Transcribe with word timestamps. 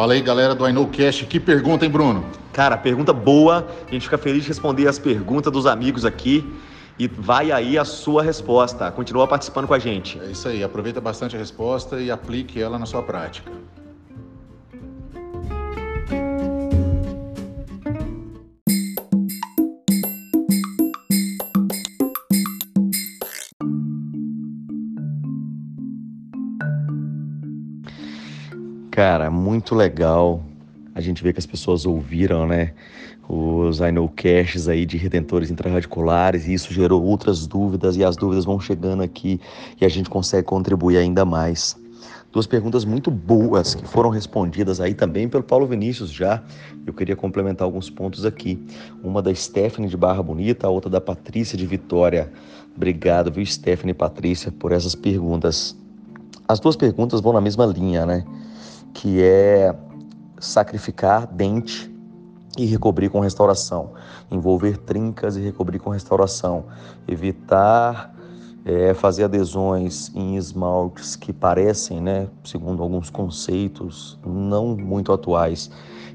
Fala 0.00 0.14
aí, 0.14 0.22
galera 0.22 0.54
do 0.54 0.66
I 0.66 0.72
Know 0.72 0.86
Cash. 0.86 1.26
Que 1.28 1.38
pergunta, 1.38 1.84
hein, 1.84 1.90
Bruno? 1.90 2.24
Cara, 2.54 2.74
pergunta 2.78 3.12
boa. 3.12 3.68
A 3.86 3.90
gente 3.92 4.04
fica 4.04 4.16
feliz 4.16 4.44
de 4.44 4.48
responder 4.48 4.88
as 4.88 4.98
perguntas 4.98 5.52
dos 5.52 5.66
amigos 5.66 6.06
aqui. 6.06 6.42
E 6.98 7.06
vai 7.06 7.52
aí 7.52 7.76
a 7.76 7.84
sua 7.84 8.22
resposta. 8.22 8.90
Continua 8.92 9.28
participando 9.28 9.66
com 9.66 9.74
a 9.74 9.78
gente. 9.78 10.18
É 10.18 10.30
isso 10.30 10.48
aí. 10.48 10.64
Aproveita 10.64 11.02
bastante 11.02 11.36
a 11.36 11.38
resposta 11.38 12.00
e 12.00 12.10
aplique 12.10 12.58
ela 12.58 12.78
na 12.78 12.86
sua 12.86 13.02
prática. 13.02 13.52
Cara, 28.90 29.30
muito 29.30 29.74
legal. 29.74 30.42
A 30.94 31.00
gente 31.00 31.22
vê 31.22 31.32
que 31.32 31.38
as 31.38 31.46
pessoas 31.46 31.86
ouviram, 31.86 32.46
né? 32.46 32.72
Os 33.28 33.78
I 33.78 33.92
know 33.92 34.08
caches 34.08 34.66
aí 34.66 34.84
de 34.84 34.96
redentores 34.96 35.50
intrarradiculares 35.50 36.48
e 36.48 36.54
isso 36.54 36.74
gerou 36.74 37.00
outras 37.04 37.46
dúvidas 37.46 37.96
e 37.96 38.02
as 38.02 38.16
dúvidas 38.16 38.44
vão 38.44 38.58
chegando 38.58 39.04
aqui 39.04 39.40
e 39.80 39.84
a 39.84 39.88
gente 39.88 40.10
consegue 40.10 40.48
contribuir 40.48 40.96
ainda 40.96 41.24
mais. 41.24 41.78
Duas 42.32 42.46
perguntas 42.46 42.84
muito 42.84 43.10
boas 43.10 43.74
que 43.74 43.86
foram 43.86 44.10
respondidas 44.10 44.80
aí 44.80 44.94
também 44.94 45.28
pelo 45.28 45.44
Paulo 45.44 45.66
Vinícius 45.66 46.10
já. 46.10 46.42
Eu 46.84 46.92
queria 46.92 47.14
complementar 47.14 47.64
alguns 47.64 47.88
pontos 47.88 48.24
aqui. 48.24 48.58
Uma 49.04 49.22
da 49.22 49.32
Stephanie 49.32 49.88
de 49.88 49.96
Barra 49.96 50.22
Bonita, 50.22 50.66
a 50.66 50.70
outra 50.70 50.90
da 50.90 51.00
Patrícia 51.00 51.56
de 51.56 51.66
Vitória. 51.66 52.32
Obrigado, 52.74 53.30
viu, 53.30 53.46
Stephanie 53.46 53.92
e 53.92 53.94
Patrícia, 53.94 54.50
por 54.50 54.72
essas 54.72 54.94
perguntas. 54.96 55.76
As 56.48 56.58
duas 56.58 56.74
perguntas 56.74 57.20
vão 57.20 57.32
na 57.32 57.40
mesma 57.40 57.66
linha, 57.66 58.04
né? 58.04 58.24
Que 58.92 59.22
é 59.22 59.74
sacrificar 60.38 61.26
dente 61.26 61.90
e 62.58 62.66
recobrir 62.66 63.08
com 63.10 63.20
restauração, 63.20 63.92
envolver 64.30 64.78
trincas 64.78 65.36
e 65.36 65.40
recobrir 65.40 65.78
com 65.78 65.90
restauração, 65.90 66.64
evitar 67.06 68.14
é, 68.64 68.92
fazer 68.92 69.24
adesões 69.24 70.10
em 70.14 70.36
esmaltes 70.36 71.16
que 71.16 71.32
parecem, 71.32 72.00
né, 72.00 72.28
segundo 72.44 72.82
alguns 72.82 73.08
conceitos 73.08 74.18
não 74.26 74.76
muito 74.76 75.12
atuais, 75.12 75.70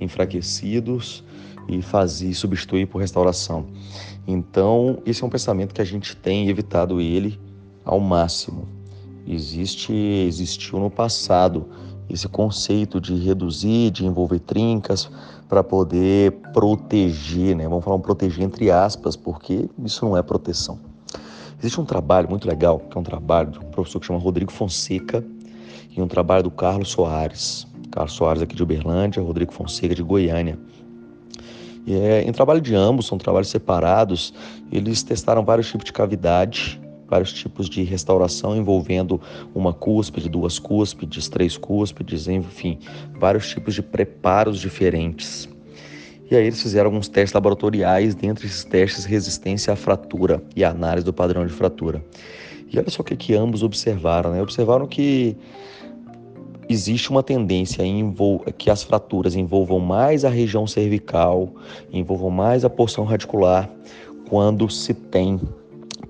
enfraquecidos 0.00 1.24
e 1.68 1.82
fazer 1.82 2.32
substituir 2.34 2.86
por 2.86 2.98
restauração. 2.98 3.66
Então, 4.26 5.02
esse 5.04 5.22
é 5.22 5.26
um 5.26 5.30
pensamento 5.30 5.74
que 5.74 5.80
a 5.80 5.84
gente 5.84 6.14
tem 6.16 6.48
evitado 6.48 7.00
ele 7.00 7.40
ao 7.84 7.98
máximo. 7.98 8.68
Existe, 9.26 9.92
existiu 9.92 10.78
no 10.78 10.90
passado 10.90 11.68
esse 12.08 12.28
conceito 12.28 13.00
de 13.00 13.14
reduzir, 13.14 13.90
de 13.90 14.06
envolver 14.06 14.38
trincas 14.40 15.10
para 15.48 15.62
poder 15.62 16.32
proteger, 16.52 17.56
né? 17.56 17.68
Vamos 17.68 17.84
falar 17.84 17.96
um 17.96 18.00
proteger 18.00 18.44
entre 18.44 18.70
aspas, 18.70 19.16
porque 19.16 19.68
isso 19.84 20.04
não 20.04 20.16
é 20.16 20.22
proteção. 20.22 20.78
Existe 21.58 21.80
um 21.80 21.84
trabalho 21.84 22.28
muito 22.28 22.46
legal, 22.46 22.78
que 22.78 22.96
é 22.96 23.00
um 23.00 23.04
trabalho 23.04 23.50
de 23.50 23.58
um 23.58 23.64
professor 23.64 23.98
que 23.98 24.06
chama 24.06 24.18
Rodrigo 24.18 24.52
Fonseca 24.52 25.24
e 25.96 26.00
um 26.00 26.06
trabalho 26.06 26.44
do 26.44 26.50
Carlos 26.50 26.90
Soares. 26.90 27.66
Carlos 27.90 28.12
Soares 28.12 28.42
aqui 28.42 28.54
de 28.54 28.62
Uberlândia, 28.62 29.22
Rodrigo 29.22 29.52
Fonseca 29.52 29.94
de 29.94 30.02
Goiânia. 30.02 30.58
E 31.86 31.94
é, 31.94 32.22
em 32.22 32.32
trabalho 32.32 32.60
de 32.60 32.74
ambos, 32.74 33.06
são 33.06 33.16
trabalhos 33.16 33.48
separados, 33.48 34.32
eles 34.70 35.02
testaram 35.02 35.44
vários 35.44 35.68
tipos 35.68 35.86
de 35.86 35.92
cavidade 35.92 36.80
vários 37.08 37.32
tipos 37.32 37.68
de 37.68 37.82
restauração 37.82 38.56
envolvendo 38.56 39.20
uma 39.54 39.72
cúspide, 39.72 40.28
duas 40.28 40.58
cúspides, 40.58 41.28
três 41.28 41.56
cúspides, 41.56 42.28
enfim, 42.28 42.78
vários 43.18 43.48
tipos 43.48 43.74
de 43.74 43.82
preparos 43.82 44.60
diferentes. 44.60 45.48
E 46.30 46.36
aí 46.36 46.44
eles 46.44 46.60
fizeram 46.60 46.88
alguns 46.90 47.08
testes 47.08 47.32
laboratoriais, 47.32 48.14
dentre 48.14 48.46
esses 48.46 48.62
testes 48.62 49.06
resistência 49.06 49.72
à 49.72 49.76
fratura 49.76 50.42
e 50.54 50.62
análise 50.62 51.04
do 51.04 51.12
padrão 51.12 51.46
de 51.46 51.52
fratura. 51.52 52.04
E 52.70 52.78
olha 52.78 52.90
só 52.90 53.00
o 53.00 53.04
que, 53.04 53.16
que 53.16 53.34
ambos 53.34 53.62
observaram, 53.62 54.32
né? 54.32 54.42
Observaram 54.42 54.86
que 54.86 55.34
existe 56.68 57.08
uma 57.08 57.22
tendência 57.22 57.82
que 58.58 58.68
as 58.68 58.82
fraturas 58.82 59.34
envolvam 59.34 59.80
mais 59.80 60.22
a 60.22 60.28
região 60.28 60.66
cervical, 60.66 61.54
envolvam 61.90 62.28
mais 62.28 62.62
a 62.62 62.68
porção 62.68 63.04
radicular, 63.04 63.70
quando 64.28 64.68
se 64.68 64.92
tem 64.92 65.40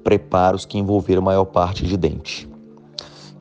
preparos 0.08 0.64
que 0.64 0.78
envolveram 0.78 1.20
maior 1.20 1.44
parte 1.44 1.84
de 1.84 1.94
dente. 1.94 2.48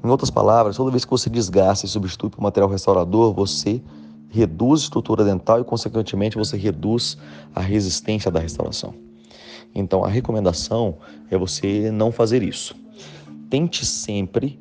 Em 0.03 0.09
outras 0.09 0.29
palavras, 0.29 0.75
toda 0.75 0.91
vez 0.91 1.05
que 1.05 1.11
você 1.11 1.29
desgasta 1.29 1.85
e 1.85 1.89
substitui 1.89 2.29
por 2.29 2.41
material 2.41 2.69
restaurador, 2.69 3.33
você 3.33 3.81
reduz 4.27 4.81
a 4.81 4.83
estrutura 4.83 5.23
dental 5.23 5.61
e, 5.61 5.63
consequentemente, 5.63 6.37
você 6.37 6.57
reduz 6.57 7.17
a 7.55 7.61
resistência 7.61 8.29
da 8.29 8.41
restauração. 8.41 8.93
Então, 9.73 10.03
a 10.03 10.09
recomendação 10.09 10.97
é 11.31 11.37
você 11.37 11.89
não 11.89 12.11
fazer 12.11 12.43
isso. 12.43 12.75
Tente 13.49 13.85
sempre 13.85 14.59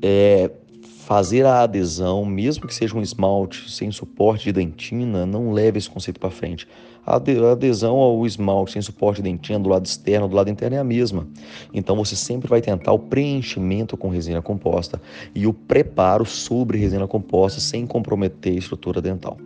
é, 0.00 0.52
fazer 1.00 1.44
a 1.46 1.62
adesão, 1.62 2.24
mesmo 2.24 2.68
que 2.68 2.74
seja 2.74 2.96
um 2.96 3.02
esmalte 3.02 3.68
sem 3.72 3.90
suporte 3.90 4.44
de 4.44 4.52
dentina, 4.52 5.26
não 5.26 5.50
leve 5.50 5.78
esse 5.78 5.90
conceito 5.90 6.20
para 6.20 6.30
frente. 6.30 6.68
A 7.06 7.16
adesão 7.16 7.96
ao 7.96 8.24
esmalte 8.26 8.72
sem 8.72 8.82
suporte 8.82 9.22
de 9.22 9.30
dentina 9.30 9.58
do 9.58 9.68
lado 9.68 9.84
externo, 9.84 10.26
do 10.26 10.34
lado 10.34 10.48
interno 10.48 10.76
é 10.76 10.78
a 10.78 10.84
mesma. 10.84 11.26
Então 11.72 11.96
você 11.96 12.16
sempre 12.16 12.48
vai 12.48 12.60
tentar 12.60 12.92
o 12.92 12.98
preenchimento 12.98 13.96
com 13.96 14.08
resina 14.08 14.40
composta 14.40 15.00
e 15.34 15.46
o 15.46 15.52
preparo 15.52 16.24
sobre 16.24 16.78
resina 16.78 17.06
composta 17.06 17.60
sem 17.60 17.86
comprometer 17.86 18.54
a 18.54 18.58
estrutura 18.58 19.02
dental. 19.02 19.36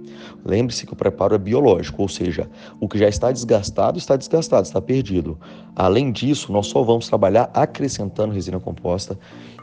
Lembre-se 0.45 0.87
que 0.87 0.93
o 0.93 0.97
preparo 0.97 1.35
é 1.35 1.39
biológico, 1.39 2.03
ou 2.03 2.09
seja, 2.09 2.49
o 2.81 2.89
que 2.89 2.99
já 2.99 3.09
está 3.09 3.33
desgastado 3.33 3.99
está 3.99 4.17
desgastado, 4.17 4.67
está 4.67 4.81
perdido. 4.81 5.39
Além 5.75 6.13
disso, 6.13 6.53
nós 6.53 6.67
só 6.69 6.83
vamos 6.83 7.09
trabalhar 7.09 7.51
acrescentando 7.53 8.33
resina 8.33 8.61
composta 8.61 9.19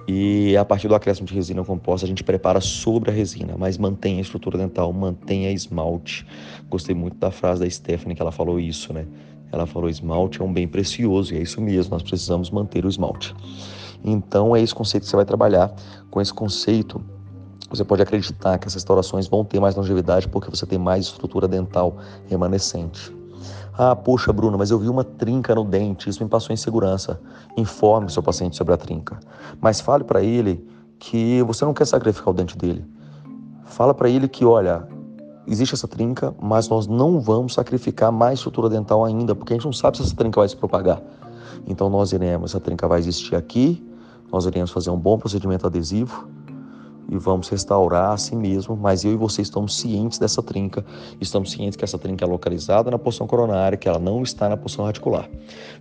e 0.07 0.55
a 0.55 0.63
partir 0.63 0.87
do 0.87 0.93
acréscimo 0.93 1.27
de 1.27 1.33
resina 1.33 1.63
composta, 1.63 2.05
a 2.05 2.09
gente 2.09 2.23
prepara 2.23 2.61
sobre 2.61 3.09
a 3.09 3.13
resina, 3.13 3.55
mas 3.57 3.77
mantém 3.77 4.19
a 4.19 4.21
estrutura 4.21 4.57
dental, 4.57 4.93
mantém 4.93 5.47
a 5.47 5.51
esmalte. 5.51 6.25
Gostei 6.69 6.93
muito 6.93 7.17
da 7.17 7.31
frase 7.31 7.61
da 7.61 7.67
Stephanie 7.85 8.15
que 8.15 8.21
ela 8.21 8.31
falou 8.31 8.59
isso, 8.59 8.91
né? 8.91 9.05
Ela 9.51 9.67
falou: 9.67 9.87
esmalte 9.87 10.41
é 10.41 10.43
um 10.43 10.51
bem 10.51 10.67
precioso, 10.67 11.33
e 11.33 11.37
é 11.37 11.41
isso 11.41 11.61
mesmo, 11.61 11.93
nós 11.93 12.01
precisamos 12.01 12.49
manter 12.49 12.83
o 12.83 12.89
esmalte. 12.89 13.33
Então, 14.03 14.55
é 14.55 14.61
esse 14.61 14.73
conceito 14.73 15.03
que 15.03 15.09
você 15.09 15.15
vai 15.15 15.25
trabalhar. 15.25 15.73
Com 16.11 16.19
esse 16.21 16.33
conceito, 16.33 17.03
você 17.69 17.83
pode 17.83 18.01
acreditar 18.01 18.57
que 18.57 18.65
essas 18.65 18.75
restaurações 18.75 19.27
vão 19.27 19.43
ter 19.43 19.59
mais 19.59 19.75
longevidade 19.75 20.27
porque 20.27 20.49
você 20.49 20.65
tem 20.65 20.77
mais 20.77 21.05
estrutura 21.05 21.47
dental 21.47 21.97
remanescente. 22.27 23.15
Ah, 23.77 23.95
poxa, 23.95 24.31
Bruno, 24.31 24.57
mas 24.57 24.71
eu 24.71 24.79
vi 24.79 24.87
uma 24.87 25.03
trinca 25.03 25.53
no 25.53 25.65
dente, 25.65 26.09
isso 26.09 26.23
me 26.23 26.29
passou 26.29 26.53
insegurança. 26.53 27.19
Informe 27.57 28.09
seu 28.09 28.23
paciente 28.23 28.55
sobre 28.55 28.73
a 28.73 28.77
trinca. 28.77 29.19
Mas 29.59 29.81
fale 29.81 30.03
para 30.03 30.23
ele 30.23 30.65
que 30.97 31.41
você 31.43 31.65
não 31.65 31.73
quer 31.73 31.85
sacrificar 31.85 32.29
o 32.29 32.33
dente 32.33 32.57
dele. 32.57 32.85
Fala 33.65 33.93
para 33.93 34.07
ele 34.07 34.27
que, 34.27 34.45
olha, 34.45 34.87
existe 35.47 35.73
essa 35.75 35.87
trinca, 35.87 36.33
mas 36.41 36.67
nós 36.69 36.87
não 36.87 37.19
vamos 37.19 37.53
sacrificar 37.53 38.11
mais 38.11 38.39
estrutura 38.39 38.69
dental 38.69 39.05
ainda, 39.05 39.35
porque 39.35 39.53
a 39.53 39.55
gente 39.55 39.65
não 39.65 39.73
sabe 39.73 39.97
se 39.97 40.03
essa 40.03 40.15
trinca 40.15 40.39
vai 40.39 40.47
se 40.47 40.55
propagar. 40.55 41.01
Então 41.67 41.89
nós 41.89 42.11
iremos, 42.11 42.51
essa 42.51 42.59
trinca 42.59 42.87
vai 42.87 42.99
existir 42.99 43.35
aqui, 43.35 43.83
nós 44.31 44.45
iremos 44.45 44.71
fazer 44.71 44.89
um 44.89 44.97
bom 44.97 45.17
procedimento 45.17 45.65
adesivo, 45.65 46.27
e 47.09 47.17
vamos 47.17 47.49
restaurar 47.49 48.11
a 48.11 48.17
si 48.17 48.35
mesmo, 48.35 48.75
mas 48.75 49.03
eu 49.03 49.13
e 49.13 49.15
você 49.15 49.41
estamos 49.41 49.77
cientes 49.77 50.17
dessa 50.17 50.41
trinca, 50.41 50.85
estamos 51.19 51.51
cientes 51.51 51.75
que 51.75 51.83
essa 51.83 51.97
trinca 51.97 52.25
é 52.25 52.27
localizada 52.27 52.89
na 52.89 52.97
porção 52.97 53.27
coronária, 53.27 53.77
que 53.77 53.87
ela 53.87 53.99
não 53.99 54.23
está 54.23 54.49
na 54.49 54.57
porção 54.57 54.85
radicular. 54.85 55.29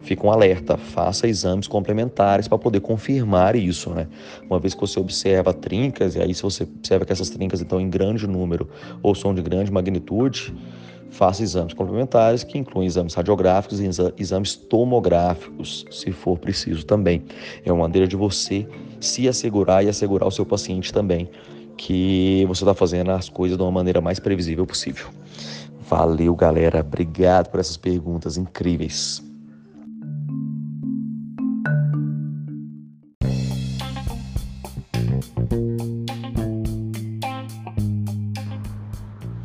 Fica 0.01 0.27
um 0.27 0.31
alerta, 0.31 0.77
faça 0.77 1.27
exames 1.27 1.67
complementares 1.67 2.49
para 2.49 2.59
poder 2.59 2.81
confirmar 2.81 3.57
isso, 3.57 3.91
né? 3.91 4.07
Uma 4.49 4.59
vez 4.59 4.75
que 4.75 4.81
você 4.81 5.01
observa 5.01 5.53
trincas, 5.53 6.15
e 6.15 6.21
aí 6.21 6.35
se 6.35 6.43
você 6.43 6.65
observa 6.65 7.05
que 7.05 7.13
essas 7.13 7.31
trincas 7.31 7.61
estão 7.61 7.81
em 7.81 7.89
grande 7.89 8.27
número 8.27 8.69
ou 9.03 9.15
são 9.15 9.35
de 9.35 9.43
grande 9.43 9.73
magnitude, 9.73 10.55
faça 11.11 11.43
exames 11.43 11.75
complementares 11.75 12.43
que 12.43 12.59
incluem 12.59 12.87
exames 12.87 13.15
radiográficos 13.15 13.81
e 13.81 13.89
exames 14.19 14.55
tomográficos, 14.57 15.85
se 15.91 16.11
for 16.13 16.39
preciso 16.39 16.85
também. 16.85 17.23
É 17.65 17.73
uma 17.73 17.83
maneira 17.83 18.07
de 18.07 18.17
você 18.17 18.67
se 19.01 19.29
assegurar 19.29 19.85
e 19.85 19.89
assegurar 19.89 20.29
o 20.29 20.31
seu 20.31 20.45
paciente 20.45 20.93
também 20.93 21.29
que 21.77 22.45
você 22.47 22.63
está 22.63 22.75
fazendo 22.75 23.11
as 23.11 23.29
coisas 23.29 23.57
de 23.57 23.63
uma 23.63 23.73
maneira 23.73 24.01
mais 24.01 24.19
previsível 24.19 24.67
possível. 24.67 25.09
Valeu, 25.89 26.35
galera. 26.35 26.81
Obrigado 26.81 27.51
por 27.51 27.61
essas 27.61 27.77
perguntas 27.77 28.37
incríveis. 28.37 29.23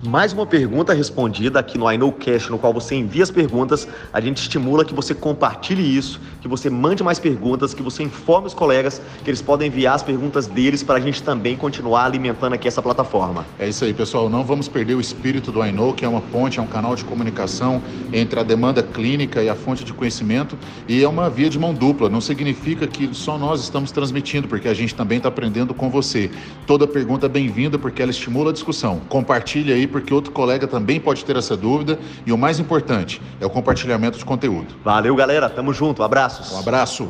Mais 0.02 0.32
uma 0.32 0.46
pergunta 0.46 0.94
respondida 0.94 1.60
aqui 1.60 1.78
no 1.78 1.92
I 1.92 1.98
Know 1.98 2.14
Cash, 2.14 2.50
no 2.50 2.58
qual 2.58 2.74
você 2.74 2.96
envia 2.96 3.22
as 3.22 3.30
perguntas. 3.30 3.86
A 4.14 4.22
gente 4.22 4.38
estimula 4.38 4.86
que 4.86 4.94
você 4.94 5.14
compartilhe 5.14 5.98
isso, 5.98 6.22
que 6.42 6.48
você 6.48 6.70
mande 6.70 7.04
mais 7.04 7.20
perguntas, 7.20 7.74
que 7.74 7.84
você 7.84 8.04
informe 8.04 8.48
os 8.48 8.54
colegas 8.54 9.02
que 9.24 9.30
eles 9.30 9.42
podem 9.42 9.68
enviar 9.68 9.96
as 9.96 10.04
perguntas 10.04 10.48
deles 10.48 10.84
para 10.84 10.96
a 10.96 11.00
gente 11.02 11.22
também 11.22 11.58
continuar 11.58 12.06
alimentando 12.06 12.54
aqui 12.54 12.66
essa 12.66 12.82
plataforma. 12.82 13.46
É 13.60 13.68
isso 13.68 13.84
aí, 13.84 13.94
pessoal. 13.94 14.30
Não 14.30 14.42
vamos 14.42 14.70
perder 14.70 14.96
o 14.96 15.02
espírito 15.02 15.52
do 15.52 15.66
I 15.66 15.72
Know, 15.74 15.94
que 15.94 16.06
é 16.06 16.08
uma 16.08 16.22
ponte, 16.22 16.60
é 16.60 16.62
um 16.62 16.68
canal 16.68 16.96
de 16.96 17.04
comunicação 17.04 17.82
entre 18.14 18.40
a 18.40 18.44
demanda 18.44 18.82
clínica 18.82 19.44
e 19.44 19.50
a 19.50 19.56
fonte 19.56 19.84
de 19.84 19.92
conhecimento, 19.92 20.58
e 20.88 21.04
é 21.04 21.10
uma 21.10 21.30
via 21.30 21.50
de 21.50 21.60
mão 21.60 21.74
dupla. 21.74 22.10
Não 22.10 22.22
significa 22.22 22.88
que 22.88 23.14
só 23.14 23.38
nós 23.38 23.62
estamos 23.62 23.92
transmitindo, 23.92 24.48
porque 24.48 24.70
a 24.70 24.74
gente 24.74 24.96
também 24.96 25.18
está 25.18 25.28
aprendendo 25.28 25.74
com 25.74 25.90
você. 25.90 26.32
Toda 26.66 26.88
pergunta 26.88 27.26
é 27.26 27.30
bem-vinda 27.30 27.78
porque 27.78 28.02
ela 28.02 28.12
estimula 28.12 28.52
a 28.52 28.54
discussão. 28.54 29.02
Compartilhe 29.10 29.74
aí 29.74 29.89
porque 29.90 30.14
outro 30.14 30.32
colega 30.32 30.68
também 30.68 31.00
pode 31.00 31.26
ter 31.26 31.36
essa 31.36 31.58
dúvida 31.58 32.00
e 32.26 32.32
o 32.32 32.38
mais 32.38 32.60
importante 32.60 33.22
é 33.40 33.46
o 33.46 33.50
compartilhamento 33.50 34.18
de 34.18 34.26
conteúdo. 34.26 34.76
Valeu, 34.84 35.16
galera. 35.16 35.50
Tamo 35.50 35.74
junto. 35.74 36.04
Abraços. 36.04 36.52
Um 36.54 36.60
abraço. 36.60 37.10